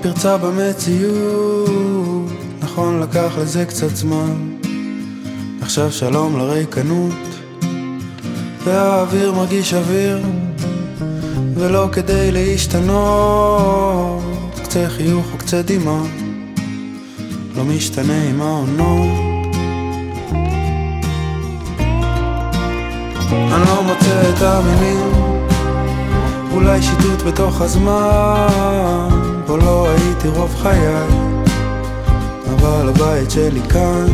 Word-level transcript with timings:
פתאום 0.00 0.14
פרצה 0.14 0.36
במציאות, 0.38 2.30
נכון 2.60 3.00
לקח 3.00 3.32
לזה 3.38 3.64
קצת 3.64 3.96
זמן, 3.96 4.56
עכשיו 5.62 5.92
שלום 5.92 6.38
לריקנות, 6.38 7.12
והאוויר 8.64 9.32
מרגיש 9.32 9.74
אוויר, 9.74 10.18
ולא 11.54 11.88
כדי 11.92 12.32
להשתנות, 12.32 14.22
קצה 14.62 14.88
חיוך 14.88 15.26
או 15.32 15.38
קצה 15.38 15.62
דמעה, 15.62 16.02
לא 17.56 17.64
משתנה 17.64 18.22
עם 18.22 18.42
העונות. 18.42 19.28
אני 23.30 23.64
לא 23.66 23.82
מוצא 23.82 24.30
את 24.30 24.42
המילים 24.42 25.12
אולי 26.52 26.82
שיטוט 26.82 27.22
בתוך 27.22 27.60
הזמן, 27.60 29.27
פה 29.48 29.56
לא 29.56 29.88
הייתי 29.88 30.28
רוב 30.28 30.54
חיי, 30.62 31.06
אבל 32.50 32.88
הבית 32.88 33.30
שלי 33.30 33.60
כאן. 33.68 34.06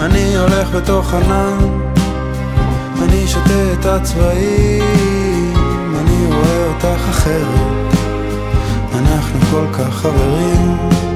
אני 0.00 0.36
הולך 0.36 0.68
בתוך 0.74 1.14
ענן, 1.14 1.58
אני 3.02 3.28
שותה 3.28 3.72
את 3.72 3.86
הצבעים, 3.86 5.54
אני 6.00 6.26
רואה 6.26 6.66
אותך 6.66 7.08
אחרת, 7.10 7.94
אנחנו 8.94 9.40
כל 9.50 9.66
כך 9.72 9.94
חברים. 9.94 11.11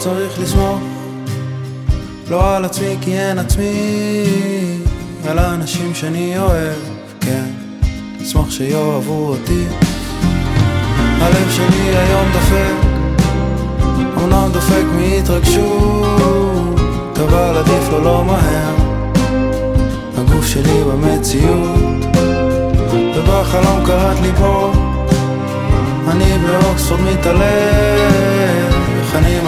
צריך 0.00 0.38
לסמוך 0.38 0.78
לא 2.30 2.56
על 2.56 2.64
עצמי 2.64 2.96
כי 3.00 3.18
אין 3.18 3.38
עצמי, 3.38 4.24
על 5.28 5.38
האנשים 5.38 5.94
שאני 5.94 6.38
אוהב, 6.38 6.78
כן, 7.20 7.50
אשמח 8.22 8.50
שיאהבו 8.50 9.28
אותי. 9.28 9.64
הלב 11.20 11.50
שלי 11.50 11.96
היום 11.96 12.26
דופק, 12.32 12.86
אמנם 14.16 14.48
דופק 14.52 14.84
מהתרגשות, 14.96 16.78
אבל 17.14 17.56
עדיף 17.58 17.88
לו 17.90 18.04
לא 18.04 18.24
מהר. 18.24 18.74
הגוף 20.18 20.46
שלי 20.46 20.84
במציאות, 20.84 22.16
ובחלום 23.16 23.86
קראת 23.86 24.20
לי 24.22 24.30
פה, 24.38 24.72
אני 26.08 26.38
באוקספורד 26.38 27.00
מתעלם, 27.00 28.59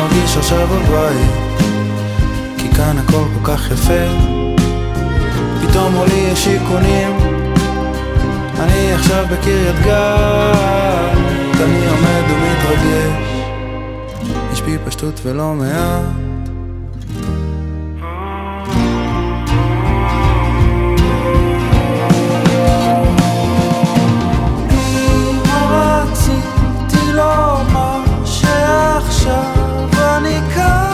מרגיש 0.02 0.36
עכשיו 0.36 0.66
בבית. 0.66 1.30
כי 2.58 2.68
כאן 2.74 2.98
הכל 2.98 3.24
כל 3.34 3.52
כך 3.52 3.70
יפה. 3.70 4.04
פתאום 5.62 5.94
מולי 5.94 6.14
יש 6.14 6.44
שיכונים. 6.44 7.16
אני 8.58 8.92
עכשיו 8.92 9.26
בקריית 9.30 9.76
גת. 9.84 11.56
אני 11.64 11.86
עומד 11.86 12.22
ומתרגש. 12.30 13.32
יש 14.52 14.62
בי 14.62 14.76
פשטות 14.84 15.20
ולא 15.24 15.54
מעט. 15.54 16.02
רציתי 25.70 27.12
Monica. 30.22 30.91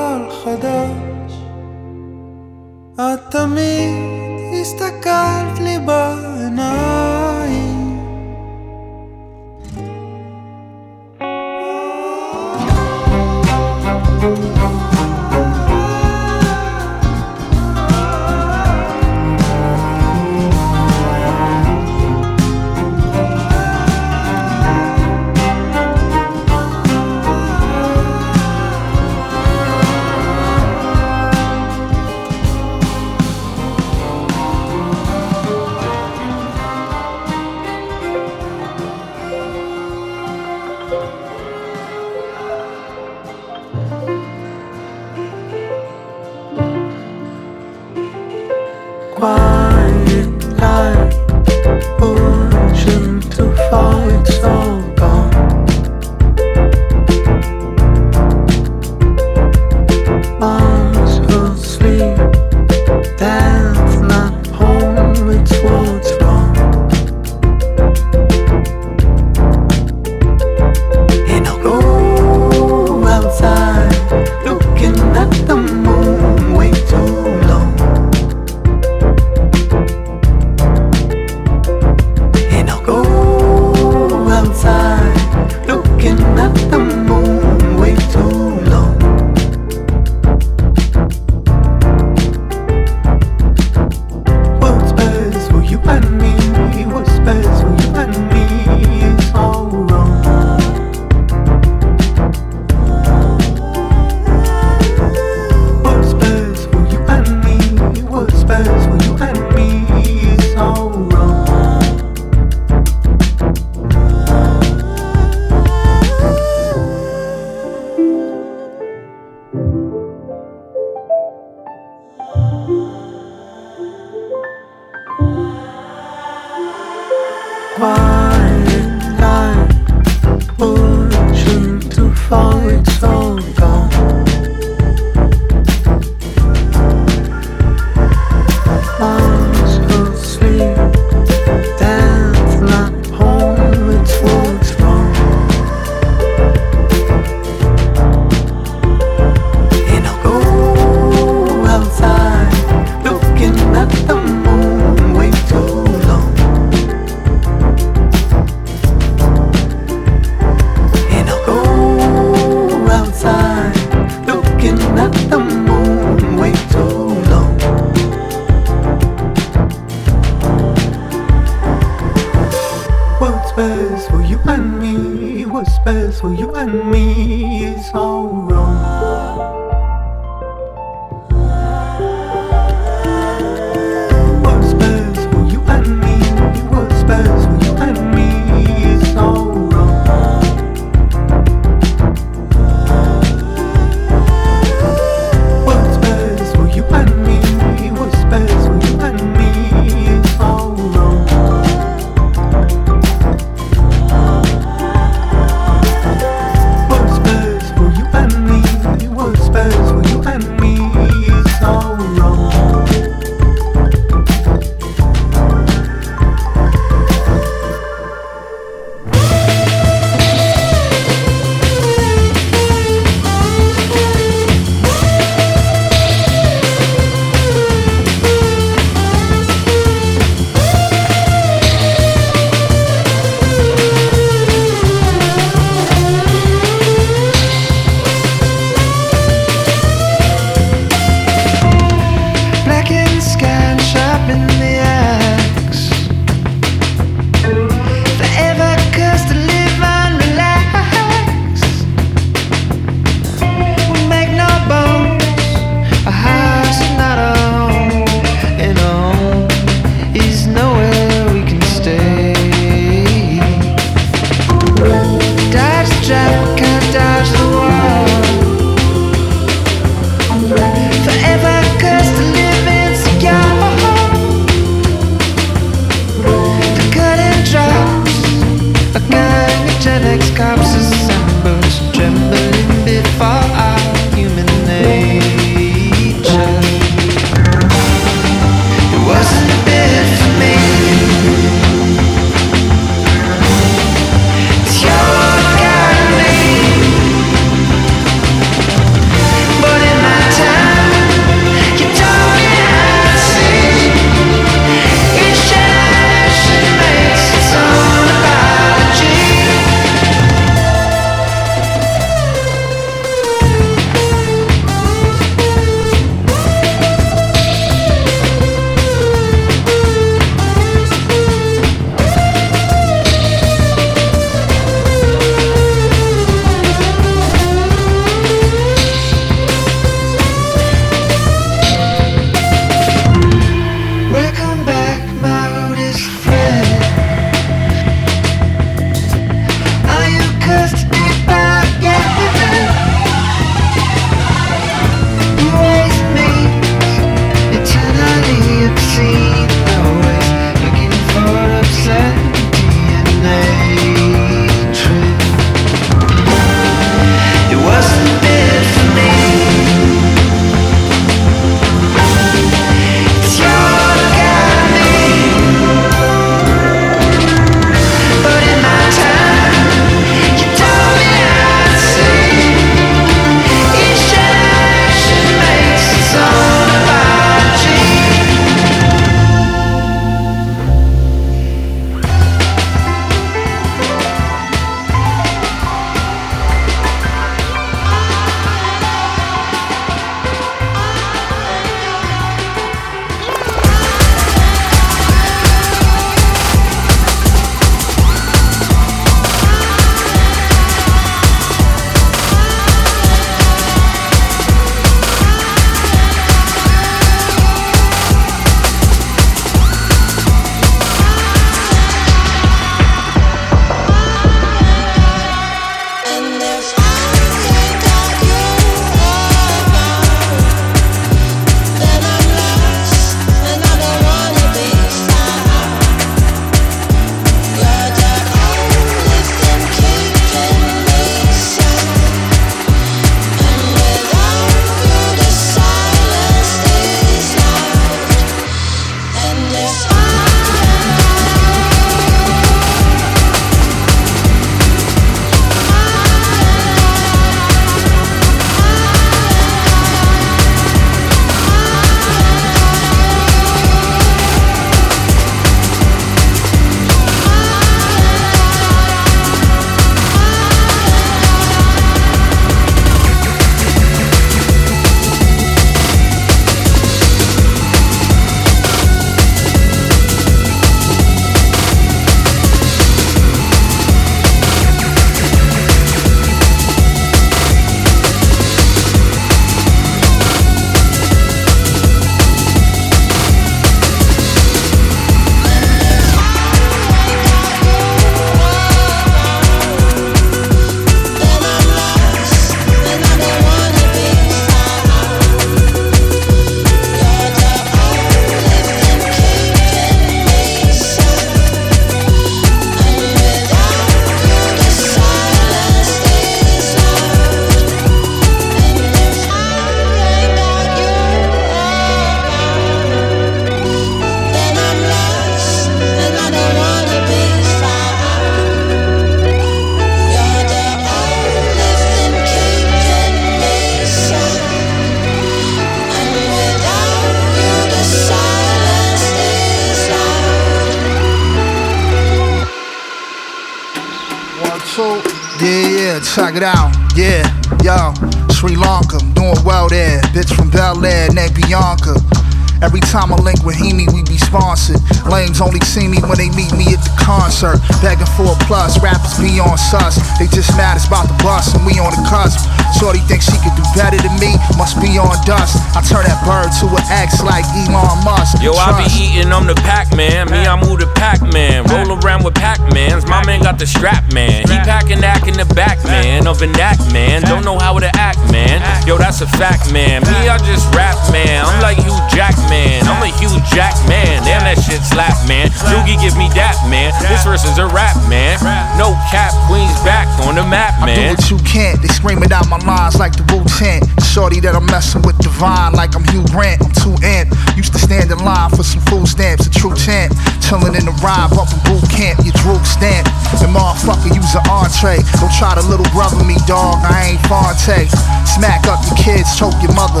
Plus, 549.20 549.59
rappers 549.72 550.00
be 550.00 550.00
on 550.00 550.00
sus. 550.00 550.18
They 550.18 550.26
just 550.26 550.56
mad 550.56 550.76
it's 550.76 550.86
about 550.86 551.08
the 551.08 551.16
bus 551.22 551.54
and 551.54 551.64
we 551.66 551.78
on 551.78 551.90
the 551.90 552.02
cusp. 552.08 552.48
Shorty 552.78 553.00
thinks 553.06 553.26
she 553.26 553.36
could 553.42 553.54
do 553.58 553.64
better 553.74 553.98
than 553.98 554.14
me, 554.18 554.34
must 554.56 554.80
be 554.80 554.98
on 554.98 555.10
dust. 555.26 555.58
I 555.76 555.82
turn 555.82 556.06
that 556.06 556.22
bird 556.22 556.50
to 556.62 556.66
an 556.70 556.84
X 556.90 557.22
like 557.22 557.44
Elon 557.52 558.04
Musk. 558.04 558.42
Yo, 558.42 558.54
I 558.54 558.72
be 558.78 558.86
Trust. 558.86 559.00
eating, 559.00 559.32
I'm 559.32 559.46
the 559.46 559.58
Pac-Man. 559.66 560.30
Me, 560.30 560.46
I 560.46 560.54
move 560.54 560.80
the 560.80 560.90
Pac-Man. 560.94 561.66
Roll 561.66 561.98
around 561.98 562.24
with 562.24 562.34
Pac-Mans. 562.34 563.06
My 563.06 563.24
man 563.26 563.42
got 563.42 563.58
the 563.58 563.66
strap, 563.66 564.06
man. 564.12 564.46
He 564.46 564.56
packing 564.62 565.02
act 565.02 565.26
in 565.26 565.34
the 565.34 565.46
back, 565.54 565.82
man. 565.84 566.26
Of 566.26 566.42
an 566.42 566.54
act, 566.60 566.80
man. 566.92 567.22
Don't 567.22 567.44
know 567.44 567.58
how 567.58 567.78
to 567.78 567.90
act, 567.98 568.22
man. 568.30 568.62
Yo, 568.86 568.96
that's 568.96 569.20
a 569.20 569.26
fact, 569.26 569.72
man. 569.72 570.02
Me, 570.06 570.30
I 570.30 570.38
just 570.46 570.70
rap, 570.74 570.96
man. 571.10 571.44
I'm 571.44 571.60
like 571.60 571.78
Hugh 571.78 571.98
Jackman. 572.14 572.86
I'm 572.86 573.02
a 573.02 573.10
Hugh 573.18 573.34
Jackman. 573.50 574.22
Damn, 574.24 574.46
that 574.46 574.62
shit 574.62 574.82
slap, 574.86 575.16
man. 575.26 575.50
Doogie 575.68 575.98
give 576.00 576.16
me 576.16 576.30
that, 576.38 576.56
man. 576.70 576.94
This 577.10 577.24
verse 577.24 577.44
is 577.44 577.58
a 577.58 577.66
rap, 577.66 577.96
man. 578.08 578.38
No 578.78 578.94
cap, 579.10 579.34
Queen's 579.60 579.84
back 579.84 580.08
on 580.24 580.40
the 580.40 580.44
map, 580.48 580.72
man. 580.80 580.96
I 580.96 580.96
do 580.96 581.08
what 581.12 581.28
you 581.28 581.36
can't. 581.44 581.76
They 581.84 581.92
screaming 581.92 582.32
out 582.32 582.48
my 582.48 582.56
lines 582.64 582.96
like 582.96 583.12
the 583.12 583.28
Wu 583.28 583.44
Tang. 583.60 583.84
Shorty 584.00 584.40
that 584.40 584.56
I'm 584.56 584.64
messing 584.72 585.04
with 585.04 585.20
divine 585.20 585.76
like 585.76 585.92
I'm 585.92 586.04
Hugh 586.08 586.24
Grant. 586.32 586.64
I'm 586.64 586.72
too 586.72 586.96
amped. 587.04 587.36
Used 587.60 587.76
to 587.76 587.78
stand 587.78 588.08
in 588.08 588.16
line 588.24 588.48
for 588.56 588.64
some 588.64 588.80
food 588.88 589.04
stamps, 589.04 589.44
a 589.44 589.52
true 589.52 589.76
champ. 589.76 590.16
Chillin' 590.40 590.80
in 590.80 590.88
the 590.88 590.96
ride, 591.04 591.28
bumping 591.36 591.60
boot 591.68 591.84
camp, 591.92 592.24
your 592.24 592.32
droop 592.40 592.64
stamp. 592.64 593.04
And 593.44 593.52
motherfucker, 593.52 594.08
use 594.08 594.32
an 594.32 594.48
entree. 594.48 595.04
Don't 595.20 595.34
try 595.36 595.52
to 595.52 595.64
little 595.68 595.88
brother 595.92 596.24
me, 596.24 596.40
dog. 596.48 596.80
I 596.80 597.12
ain't 597.12 597.22
Phonte. 597.28 597.84
Smack 598.24 598.64
up 598.64 598.80
your 598.88 598.96
kids, 598.96 599.36
choke 599.36 599.60
your 599.60 599.76
mother. 599.76 600.00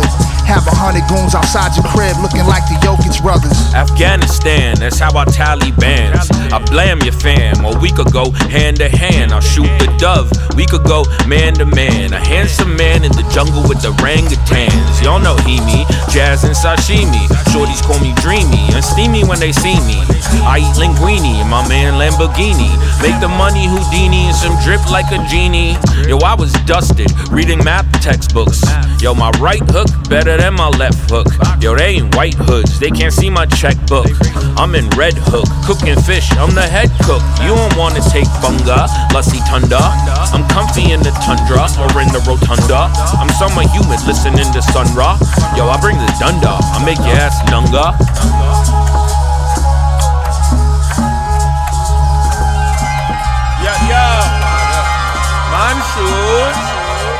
Have 0.50 0.66
a 0.66 0.74
hundred 0.74 1.06
goons 1.06 1.38
outside 1.38 1.78
your 1.78 1.86
crib 1.86 2.18
looking 2.18 2.42
like 2.42 2.66
the 2.66 2.74
Jokic 2.82 3.22
brothers. 3.22 3.54
Afghanistan, 3.70 4.74
that's 4.82 4.98
how 4.98 5.14
I 5.14 5.24
tally 5.30 5.70
bands. 5.78 6.26
I 6.50 6.58
blame 6.66 6.98
your 7.06 7.14
fam, 7.14 7.62
A 7.62 7.78
week 7.78 8.02
ago, 8.02 8.34
hand 8.50 8.82
to 8.82 8.88
hand. 8.90 9.30
I'll 9.30 9.40
shoot 9.46 9.70
the 9.78 9.86
dove, 9.94 10.26
we 10.58 10.66
could 10.66 10.82
go 10.82 11.06
man 11.30 11.54
to 11.62 11.66
man. 11.70 12.12
A 12.12 12.18
handsome 12.18 12.74
man 12.74 13.06
in 13.06 13.12
the 13.14 13.22
jungle 13.30 13.62
with 13.62 13.78
the 13.78 13.94
orangutans. 14.02 14.98
Y'all 14.98 15.22
know 15.22 15.38
he 15.46 15.62
me, 15.62 15.86
jazz 16.10 16.42
and 16.42 16.58
sashimi. 16.58 17.30
Shorties 17.54 17.78
call 17.86 18.02
me 18.02 18.10
dreamy 18.18 18.74
and 18.74 18.82
steamy 18.82 19.22
when 19.22 19.38
they 19.38 19.54
see 19.54 19.78
me. 19.86 20.02
I 20.42 20.58
eat 20.66 20.74
linguine 20.74 21.38
and 21.38 21.46
my 21.46 21.62
man 21.70 21.94
Lamborghini. 21.94 22.74
Make 22.98 23.22
the 23.22 23.30
money 23.30 23.70
Houdini 23.70 24.26
and 24.26 24.36
some 24.36 24.58
drip 24.66 24.82
like 24.90 25.06
a 25.14 25.22
genie. 25.30 25.78
Yo, 26.10 26.18
I 26.26 26.34
was 26.34 26.50
dusted 26.66 27.06
reading 27.30 27.62
math 27.62 27.86
textbooks. 28.02 28.66
Yo, 28.98 29.14
my 29.14 29.30
right 29.38 29.62
hook 29.70 29.86
better 30.08 30.39
than 30.40 30.54
my 30.54 30.68
left 30.80 31.10
hook. 31.12 31.28
Yo, 31.60 31.76
they 31.76 32.00
ain't 32.00 32.16
white 32.16 32.34
hoods, 32.34 32.80
they 32.80 32.90
can't 32.90 33.12
see 33.12 33.28
my 33.28 33.44
checkbook. 33.44 34.08
I'm 34.56 34.74
in 34.74 34.88
red 34.96 35.12
hook, 35.28 35.44
cooking 35.68 36.00
fish, 36.00 36.32
I'm 36.40 36.56
the 36.56 36.64
head 36.64 36.88
cook. 37.04 37.20
You 37.44 37.52
don't 37.52 37.76
wanna 37.76 38.00
take 38.08 38.28
bunga, 38.40 38.88
lusty 39.12 39.44
tunda. 39.44 39.80
I'm 40.32 40.48
comfy 40.48 40.92
in 40.92 41.00
the 41.04 41.12
tundra 41.20 41.68
or 41.76 41.92
in 42.00 42.08
the 42.16 42.24
rotunda. 42.24 42.88
I'm 43.20 43.28
summer 43.36 43.68
humid, 43.68 44.00
listening 44.08 44.48
to 44.56 44.62
Sun. 44.72 44.88
Yo, 45.56 45.68
I 45.68 45.76
bring 45.80 46.00
the 46.00 46.08
dunda, 46.16 46.56
I 46.56 46.80
make 46.88 46.98
your 47.04 47.20
ass 47.20 47.36
nunga. 47.52 47.92
Yo, 53.60 53.72
yo, 53.92 54.06
Mansoor, 55.52 56.48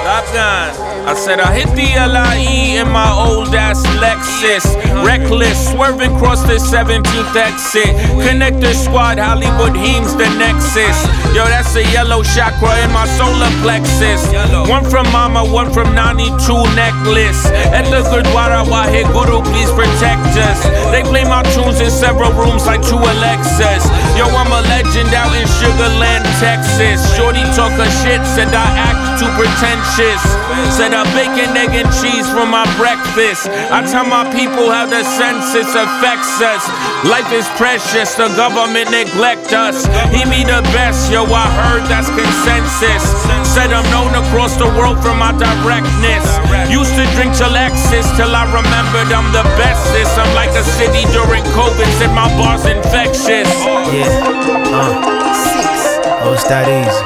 Afghan. 0.09 0.90
I 1.07 1.15
said 1.15 1.41
I 1.41 1.53
hit 1.57 1.71
the 1.75 1.89
LIE 1.97 2.81
in 2.81 2.89
my 2.93 3.09
old 3.09 3.55
ass 3.55 3.81
Lexus. 3.99 4.65
Reckless, 5.05 5.73
swerving 5.73 6.15
across 6.17 6.43
the 6.43 6.61
17th 6.61 7.35
exit. 7.35 7.89
Connector 8.21 8.75
squad, 8.75 9.19
Hollywood 9.19 9.75
Heems, 9.75 10.15
the 10.15 10.29
Nexus. 10.37 10.99
Yo, 11.35 11.47
that's 11.49 11.75
a 11.75 11.85
yellow 11.91 12.23
chakra 12.23 12.77
in 12.85 12.91
my 12.93 13.07
solar 13.17 13.51
plexus. 13.65 14.23
One 14.69 14.85
from 14.85 15.09
Mama, 15.11 15.43
one 15.47 15.73
from 15.73 15.95
Nani, 15.95 16.29
two 16.45 16.63
necklace. 16.77 17.47
At 17.73 17.89
the 17.89 18.05
Gurdwara, 18.07 18.63
Wahe 18.69 19.03
Guru, 19.11 19.41
please 19.51 19.71
protect 19.73 20.37
us. 20.37 20.61
They 20.93 21.03
play 21.03 21.25
my 21.25 21.43
tunes 21.57 21.81
in 21.81 21.91
several 21.91 22.31
rooms 22.37 22.67
like 22.67 22.83
two 22.83 23.01
Alexas. 23.01 23.83
Yo, 24.15 24.29
I'm 24.31 24.53
a 24.53 24.61
legend 24.69 25.11
out 25.17 25.33
in 25.33 25.49
Sugarland, 25.59 26.29
Texas. 26.39 27.01
Shorty 27.17 27.43
talk 27.57 27.73
her 27.81 27.91
shit, 28.05 28.21
said 28.37 28.53
I 28.53 28.69
act 28.79 29.01
too 29.19 29.31
pretentious. 29.37 30.23
Said 30.77 30.90
I 30.95 31.05
bacon, 31.15 31.55
egg, 31.57 31.75
and 31.75 31.89
cheese 32.01 32.27
for 32.31 32.47
my 32.47 32.67
breakfast. 32.77 33.49
I 33.71 33.83
tell 33.87 34.05
my 34.05 34.27
people 34.35 34.71
how 34.71 34.87
the 34.87 35.03
census 35.05 35.71
affects 35.75 36.41
us. 36.43 36.63
Life 37.07 37.31
is 37.33 37.47
precious, 37.57 38.15
the 38.15 38.29
government 38.37 38.91
neglect 38.91 39.53
us. 39.53 39.87
He 40.13 40.25
be 40.29 40.43
the 40.45 40.61
best, 40.75 41.11
yo, 41.11 41.25
I 41.27 41.47
heard 41.65 41.85
that's 41.89 42.11
consensus. 42.13 43.05
Said 43.47 43.73
I'm 43.73 43.87
known 43.91 44.15
across 44.15 44.57
the 44.57 44.69
world 44.79 45.01
for 45.03 45.15
my 45.15 45.33
directness. 45.35 46.25
Used 46.71 46.95
to 46.95 47.05
drink 47.19 47.35
till 47.35 47.51
Lexus 47.51 48.07
till 48.17 48.31
I 48.35 48.47
remembered 48.51 49.11
I'm 49.11 49.31
the 49.33 49.43
bestest. 49.59 50.15
I'm 50.19 50.31
like 50.35 50.55
a 50.55 50.65
city 50.77 51.03
during 51.11 51.43
COVID, 51.57 51.89
said 51.99 52.13
my 52.15 52.29
bar's 52.39 52.67
infectious. 52.67 53.49
Yeah. 53.91 54.07
Uh. 54.71 55.21
Oh, 56.23 56.35
it's 56.35 56.45
that 56.45 56.69
easy. 56.69 57.05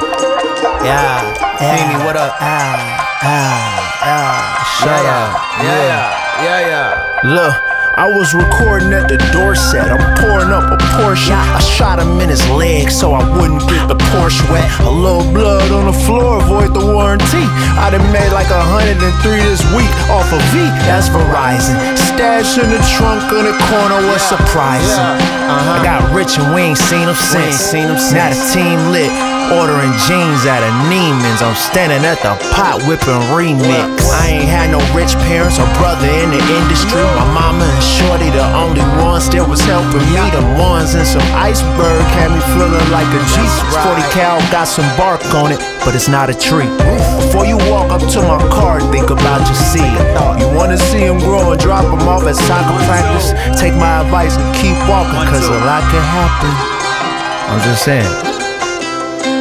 Yeah. 0.85 1.23
Mimi, 1.61 2.03
what 2.05 2.17
up? 2.17 2.35
Ah, 2.39 3.04
ah, 3.25 4.05
ah. 4.05 4.63
Shut 4.77 5.05
up. 5.05 5.33
Yeah, 5.65 6.45
yeah, 6.45 6.59
yeah. 6.69 7.33
Look. 7.33 7.74
I 7.95 8.11
was 8.11 8.35
recording 8.35 8.91
at 8.91 9.07
the 9.07 9.15
door 9.31 9.55
set. 9.55 9.87
I'm 9.87 10.03
pouring 10.19 10.51
up 10.51 10.67
a 10.67 10.75
Porsche. 10.99 11.31
I 11.31 11.63
shot 11.63 11.95
him 11.95 12.19
in 12.19 12.27
his 12.27 12.43
leg 12.51 12.91
so 12.91 13.15
I 13.15 13.23
wouldn't 13.39 13.63
get 13.71 13.87
the 13.87 13.95
Porsche 14.11 14.43
wet. 14.51 14.67
A 14.83 14.91
little 14.91 15.23
blood 15.31 15.71
on 15.71 15.87
the 15.87 15.95
floor, 16.03 16.43
avoid 16.43 16.75
the 16.75 16.83
warranty. 16.83 17.47
I 17.79 17.87
done 17.95 18.03
made 18.11 18.35
like 18.35 18.51
103 18.51 18.99
this 19.47 19.63
week 19.71 19.87
off 20.11 20.27
of 20.27 20.43
V. 20.51 20.67
That's 20.83 21.07
Verizon. 21.07 21.79
Stash 22.11 22.59
in 22.59 22.67
the 22.67 22.83
trunk 22.99 23.31
in 23.31 23.47
the 23.47 23.55
corner 23.71 24.03
was 24.11 24.19
surprising. 24.27 24.99
I 25.47 25.79
got 25.79 26.03
rich 26.11 26.35
and 26.35 26.51
we 26.51 26.67
ain't 26.67 26.81
seen 26.91 27.07
him 27.07 27.15
since. 27.15 27.71
Now 28.11 28.27
the 28.27 28.39
team 28.51 28.91
lit. 28.91 29.07
Ordering 29.45 29.93
jeans 30.09 30.41
at 30.49 30.65
a 30.65 30.71
Neiman's. 30.89 31.45
I'm 31.45 31.53
standing 31.53 32.01
at 32.01 32.17
the 32.25 32.33
pot 32.57 32.81
whipping 32.89 33.21
remix. 33.29 34.01
I 34.09 34.41
ain't 34.41 34.49
had 34.49 34.73
no 34.73 34.81
rich 34.97 35.13
parents 35.29 35.61
or 35.61 35.69
brother 35.77 36.09
in 36.09 36.33
the 36.33 36.41
industry. 36.41 37.05
My 37.13 37.29
mama 37.29 37.61
and 37.61 37.84
Shorty 37.85 38.33
the 38.33 38.41
only 38.57 38.81
ones 38.97 39.29
that 39.29 39.45
was 39.45 39.61
helping 39.61 40.01
me. 40.09 40.23
The 40.33 40.41
ones 40.57 40.97
in 40.97 41.05
some 41.05 41.23
iceberg 41.37 42.01
had 42.17 42.33
me 42.33 42.41
feeling 42.57 42.87
like 42.89 43.05
a 43.13 43.21
G. 43.29 43.37
40 43.85 44.01
cal 44.11 44.41
got 44.49 44.65
some 44.65 44.87
bark 44.97 45.21
on 45.37 45.53
it, 45.53 45.61
but 45.85 45.93
it's 45.93 46.09
not 46.09 46.29
a 46.29 46.35
tree. 46.35 46.67
Before 47.21 47.45
you 47.45 47.57
walk 47.69 47.93
up 47.93 48.01
to 48.01 48.19
my 48.25 48.41
car, 48.49 48.81
think 48.91 49.09
about 49.13 49.45
your 49.45 49.59
seed. 49.69 49.97
You 50.41 50.49
wanna 50.57 50.77
see 50.77 51.05
him 51.05 51.19
grow 51.19 51.51
and 51.53 51.61
drop 51.61 51.85
him 51.85 52.07
off 52.07 52.25
at 52.25 52.35
soccer 52.35 52.77
practice? 52.89 53.31
Take 53.59 53.75
my 53.75 54.01
advice 54.01 54.35
and 54.35 54.49
keep 54.57 54.77
walking, 54.89 55.21
cause 55.29 55.45
a 55.47 55.59
lot 55.63 55.85
can 55.93 56.01
happen. 56.01 56.51
I'm 57.47 57.61
just 57.61 57.85
saying. 57.85 58.34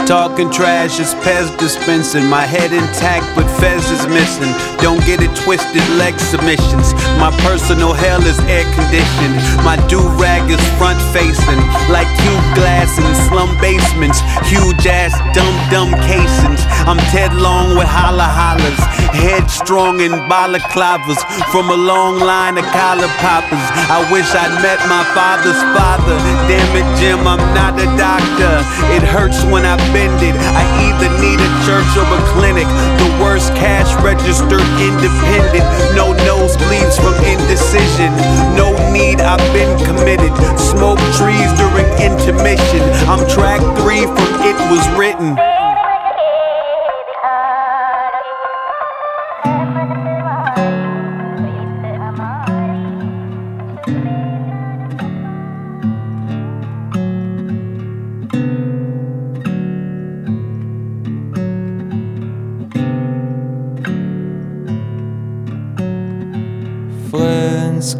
Talking 0.06 0.50
trash 0.52 1.00
is 1.00 1.14
Pez 1.24 1.48
dispensing. 1.56 2.28
My 2.28 2.44
head 2.44 2.76
intact, 2.76 3.24
but 3.34 3.48
Fez 3.56 3.88
is 3.88 4.04
missing. 4.06 4.52
Don't 4.84 5.00
get 5.08 5.24
it 5.24 5.32
twisted, 5.32 5.80
leg 5.96 6.12
submissions. 6.20 6.92
My 7.16 7.32
personal 7.40 7.94
hell 7.96 8.20
is 8.20 8.36
air 8.44 8.68
conditioned. 8.76 9.40
My 9.64 9.80
do 9.88 10.04
rag 10.20 10.44
is 10.52 10.60
front 10.76 11.00
facing. 11.16 11.56
Like 11.88 12.04
cube 12.20 12.48
glass 12.52 12.92
in 13.00 13.08
slum 13.32 13.56
basements. 13.64 14.20
Huge 14.44 14.84
ass, 14.84 15.16
dumb, 15.32 15.56
dumb 15.72 15.96
casings. 16.04 16.60
I'm 16.84 17.00
Ted 17.08 17.32
Long 17.32 17.72
with 17.72 17.88
holla 17.88 18.28
hollers. 18.28 18.76
Headstrong 19.16 20.04
in 20.04 20.12
balaclavas. 20.28 21.16
From 21.48 21.72
a 21.72 21.78
long 21.80 22.20
line 22.20 22.60
of 22.60 22.68
collar 22.76 23.08
poppers. 23.24 23.66
I 23.88 24.04
wish 24.12 24.28
I'd 24.36 24.52
met 24.60 24.84
my 24.84 25.00
father's 25.16 25.60
father. 25.72 26.20
Damn 26.44 26.76
it, 26.76 26.88
Jim, 27.00 27.24
I'm 27.24 27.40
not 27.56 27.80
a 27.80 27.88
doctor. 27.96 28.60
It 28.92 29.00
hurts 29.00 29.40
when 29.48 29.64
I 29.64 29.80
it. 29.96 30.34
I 30.54 30.62
either 30.86 31.10
need 31.22 31.38
a 31.38 31.50
church 31.66 31.90
or 31.96 32.06
a 32.06 32.20
clinic. 32.34 32.66
The 32.98 33.10
worst 33.22 33.54
cash 33.54 33.90
register 34.02 34.58
independent. 34.82 35.64
No 35.94 36.12
nosebleeds 36.26 36.98
from 36.98 37.14
indecision. 37.24 38.10
No 38.58 38.74
need, 38.92 39.20
I've 39.20 39.42
been 39.52 39.78
committed. 39.86 40.32
Smoke 40.58 40.98
trees 41.18 41.50
during 41.54 41.86
intermission. 42.02 42.82
I'm 43.06 43.22
track 43.28 43.60
three 43.78 44.02
from 44.02 44.30
It 44.42 44.58
Was 44.70 44.84
Written. 44.98 45.63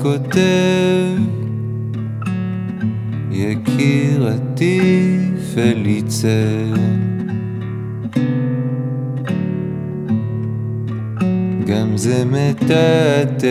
כותב, 0.05 1.17
יקירתי 3.31 5.19
פליצה. 5.55 6.29
גם 11.67 11.97
זה 11.97 12.25
מתעתע. 12.25 13.47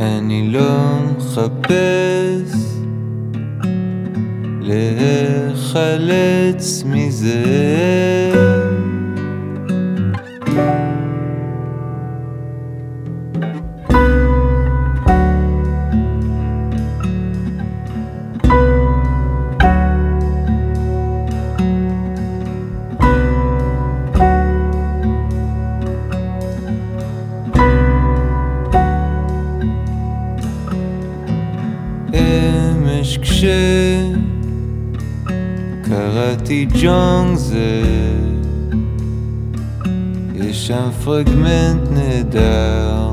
אני 0.00 0.48
לא 0.48 0.98
מחפש 1.16 2.52
להיחלץ 4.60 6.04
מזה. 6.86 8.59
שקראתי 35.86 36.66
ג'ונג 36.82 37.36
זה 37.36 37.82
יש 40.34 40.66
שם 40.66 40.90
פרגמנט 41.04 41.90
נהדר. 41.90 43.10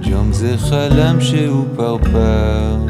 ג'ונג 0.00 0.32
זה 0.32 0.58
חלם 0.58 1.20
שהוא 1.20 1.66
פרפר. 1.76 2.85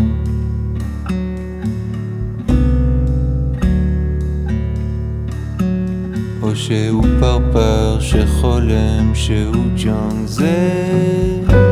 שהוא 6.57 7.05
פרפר 7.21 7.97
שחולם 8.01 9.15
שהוא 9.15 9.65
ג'ונג 9.77 10.27
זה. 10.27 11.66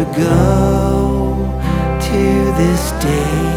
ago 0.00 1.36
to 2.00 2.52
this 2.56 2.92
day. 3.02 3.49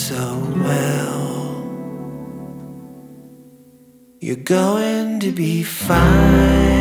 So 0.00 0.34
well. 0.64 1.62
You're 4.18 4.44
going 4.58 5.20
to 5.20 5.30
be 5.30 5.62
fine, 5.62 6.79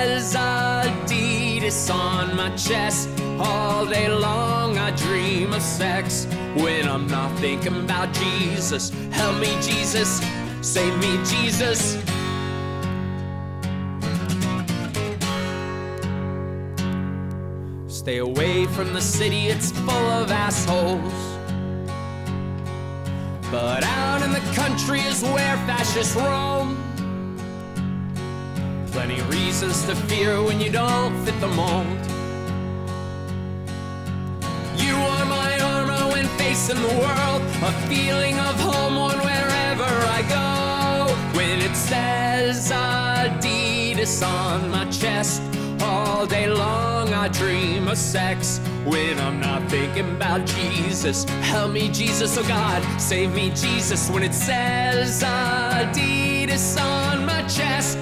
says 0.00 0.34
Adidas 0.34 1.94
on 1.94 2.34
my 2.34 2.48
chest, 2.56 3.08
all 3.38 3.84
day 3.84 4.08
long 4.08 4.78
I 4.78 4.90
dream 4.92 5.52
of 5.52 5.60
sex. 5.60 6.26
When 6.54 6.88
I'm 6.88 7.06
not 7.06 7.30
thinking 7.38 7.76
about 7.84 8.10
Jesus, 8.14 8.88
help 9.12 9.38
me, 9.38 9.52
Jesus, 9.60 10.22
save 10.62 10.96
me, 11.04 11.12
Jesus. 11.32 11.98
Stay 17.88 18.18
away 18.18 18.64
from 18.66 18.94
the 18.94 19.02
city, 19.02 19.48
it's 19.48 19.70
full 19.70 20.08
of 20.20 20.30
assholes. 20.30 21.20
But 23.50 23.84
out 23.84 24.22
in 24.22 24.32
the 24.32 24.44
country 24.54 25.00
is 25.00 25.22
where 25.22 25.56
fascists 25.68 26.16
roam. 26.16 26.89
Plenty 29.02 29.22
reasons 29.34 29.86
to 29.86 29.94
fear 29.94 30.42
when 30.42 30.60
you 30.60 30.70
don't 30.70 31.24
fit 31.24 31.40
the 31.40 31.46
mold. 31.46 31.86
You 34.76 34.94
are 34.94 35.24
my 35.24 35.58
armor 35.58 36.12
when 36.12 36.26
facing 36.36 36.76
the 36.76 36.94
world, 37.00 37.40
a 37.62 37.72
feeling 37.88 38.38
of 38.38 38.60
home 38.60 38.98
on 38.98 39.16
wherever 39.20 39.90
I 40.18 40.20
go. 40.28 41.14
When 41.34 41.62
it 41.62 41.74
says 41.74 42.70
Adidas 42.70 44.22
on 44.22 44.70
my 44.70 44.84
chest, 44.90 45.40
all 45.80 46.26
day 46.26 46.46
long 46.46 47.14
I 47.14 47.28
dream 47.28 47.88
of 47.88 47.96
sex. 47.96 48.58
When 48.84 49.18
I'm 49.18 49.40
not 49.40 49.66
thinking 49.70 50.10
about 50.10 50.44
Jesus, 50.44 51.24
help 51.48 51.72
me, 51.72 51.88
Jesus, 51.88 52.36
oh 52.36 52.46
God, 52.46 52.82
save 53.00 53.32
me, 53.34 53.48
Jesus. 53.54 54.10
When 54.10 54.22
it 54.22 54.34
says 54.34 55.22
Adidas 55.22 56.78
on 56.78 57.24
my 57.24 57.40
chest, 57.48 57.96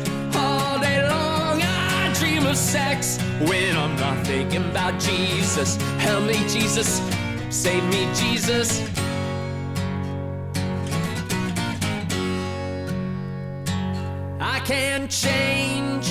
Of 2.49 2.57
sex. 2.57 3.19
When 3.41 3.77
I'm 3.77 3.95
not 3.97 4.27
thinking 4.27 4.65
about 4.71 4.99
Jesus, 4.99 5.77
help 5.99 6.25
me, 6.25 6.39
Jesus, 6.49 7.03
save 7.51 7.85
me, 7.93 8.09
Jesus. 8.15 8.81
I 14.41 14.61
can 14.65 15.09
change 15.09 16.09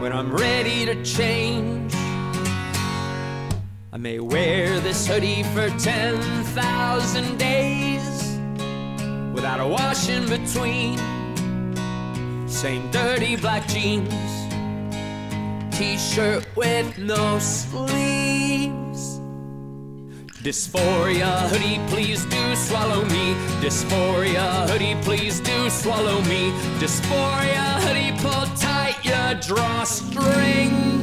when 0.00 0.12
I'm 0.12 0.32
ready 0.32 0.86
to 0.86 1.02
change. 1.02 1.92
I 3.92 3.96
may 3.98 4.20
wear 4.20 4.78
this 4.78 5.08
hoodie 5.08 5.42
for 5.54 5.70
10,000 5.70 7.36
days 7.36 8.38
without 9.34 9.58
a 9.58 9.66
wash 9.66 10.08
in 10.08 10.28
between. 10.28 10.98
Same 12.46 12.88
dirty 12.90 13.34
black 13.36 13.66
jeans, 13.66 14.14
t 15.76 15.98
shirt 15.98 16.42
with 16.56 16.96
no 16.96 17.38
sleeves. 17.38 19.20
Dysphoria 20.42 21.50
hoodie, 21.50 21.80
please 21.88 22.24
do 22.26 22.56
swallow 22.56 23.04
me. 23.04 23.34
Dysphoria 23.60 24.66
hoodie, 24.70 24.96
please 25.02 25.40
do 25.40 25.68
swallow 25.68 26.22
me. 26.22 26.50
Dysphoria 26.80 27.66
hoodie, 27.84 28.16
pull 28.22 28.46
tight 28.56 28.96
your 29.04 29.34
drawstrings. 29.48 30.95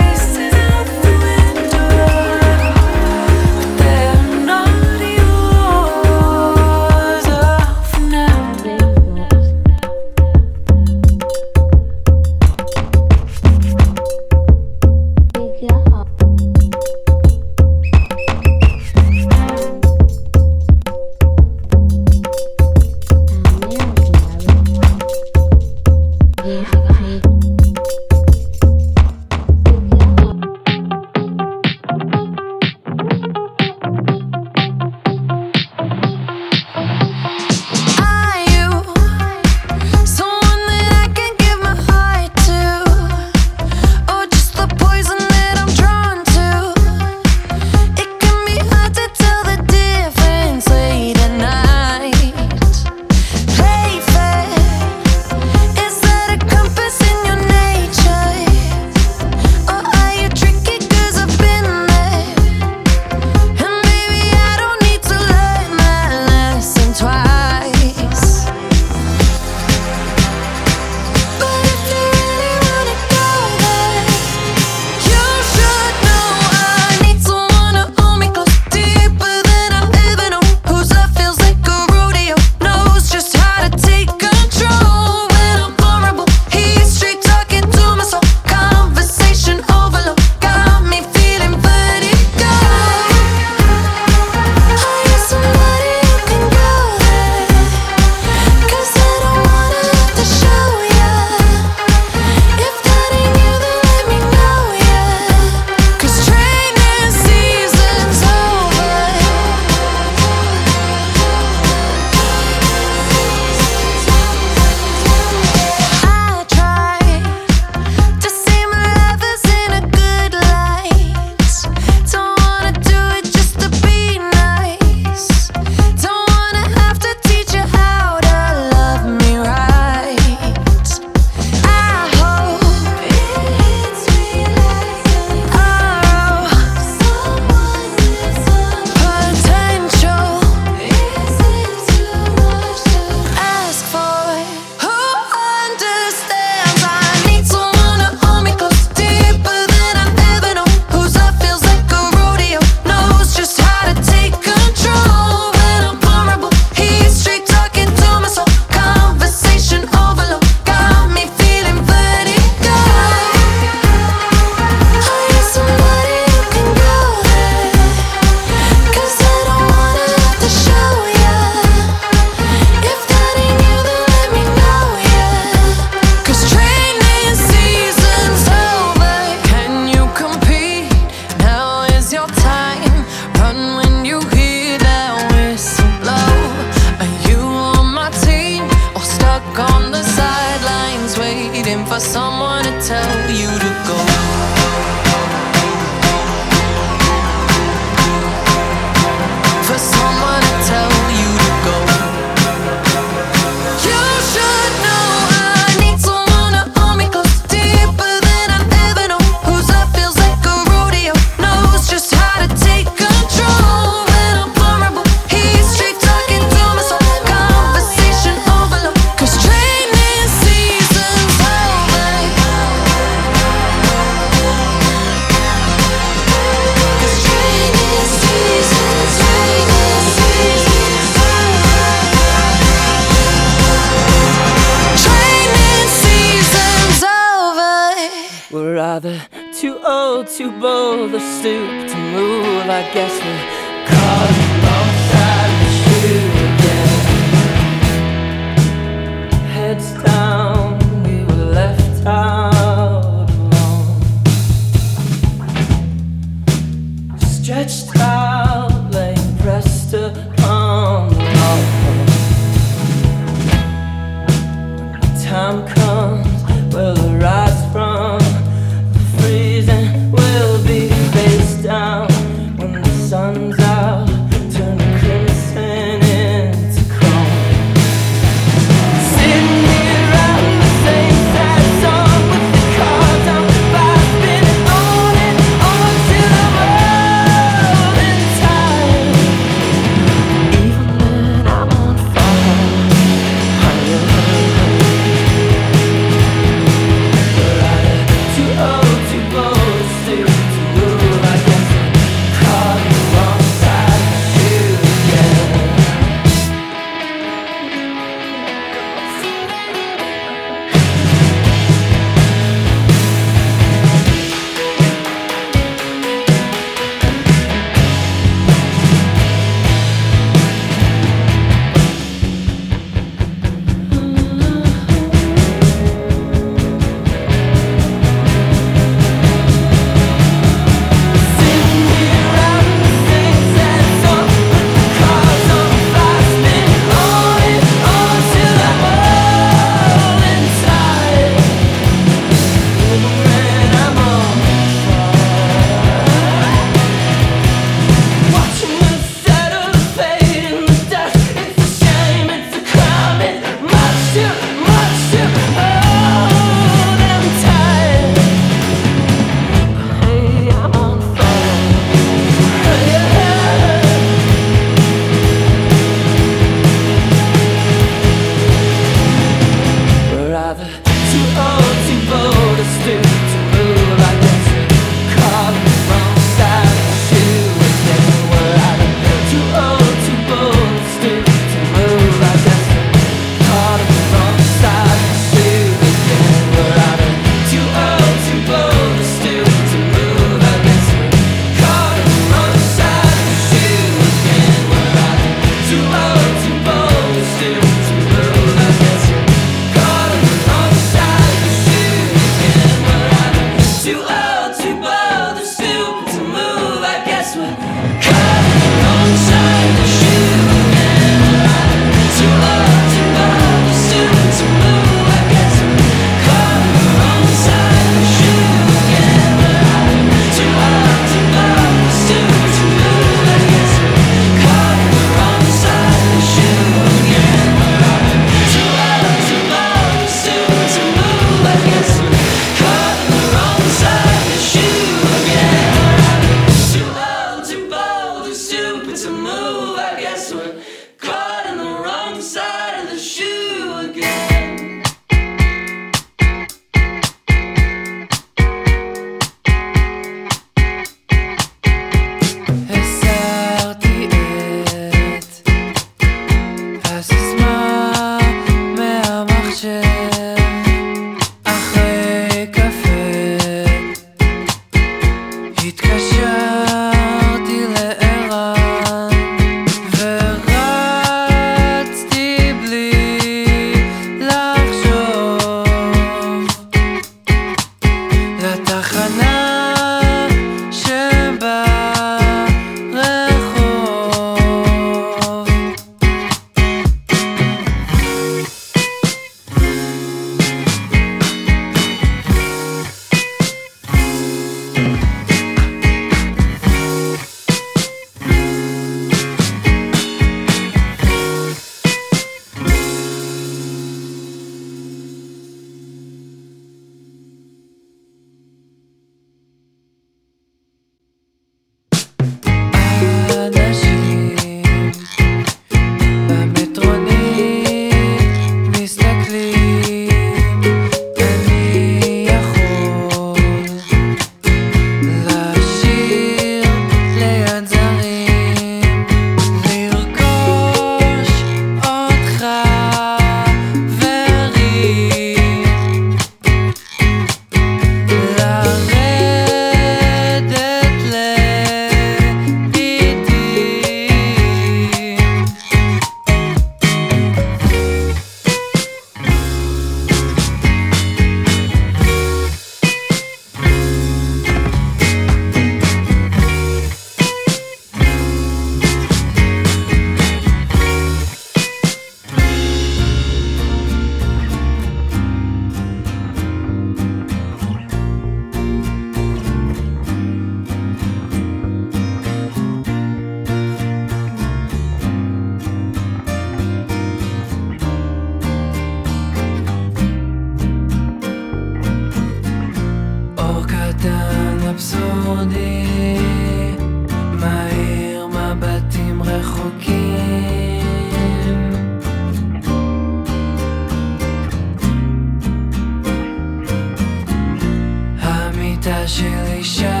Zacięli 599.11 599.63
się 599.63 600.00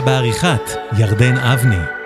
בעריכת 0.00 0.70
ירדן 0.98 1.36
אבני. 1.38 1.97